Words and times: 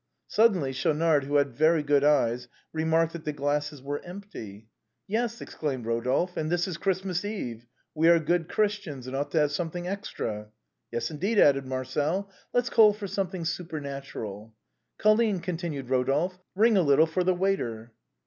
Suddenly 0.25 0.73
Schaunard, 0.73 1.25
who 1.25 1.35
had 1.35 1.53
very 1.53 1.83
good 1.83 2.03
eyes, 2.03 2.47
remarked 2.73 3.13
that 3.13 3.23
the 3.23 3.31
glasses 3.31 3.83
were 3.83 4.03
empty." 4.03 4.65
Yes," 5.07 5.41
exclaimed 5.41 5.85
Rodolphe," 5.85 6.35
and 6.41 6.51
this 6.51 6.67
is 6.67 6.77
Christmas 6.79 7.23
eve! 7.23 7.67
We 7.93 8.09
are 8.09 8.17
good 8.17 8.49
Christians, 8.49 9.05
and 9.05 9.15
ought 9.15 9.29
to 9.33 9.39
have 9.39 9.51
something 9.51 9.87
extra."" 9.87 10.47
Yes, 10.91 11.11
indeed," 11.11 11.37
added 11.37 11.67
Marcel," 11.67 12.31
let's 12.51 12.71
call 12.71 12.93
for 12.93 13.05
something 13.05 13.45
supernatural."" 13.45 14.55
Colline," 14.99 15.39
continued 15.39 15.91
Rodolphe," 15.91 16.39
ring 16.55 16.77
a 16.77 16.81
little 16.81 17.05
for 17.05 17.23
the 17.23 17.35
waiter." 17.35 17.91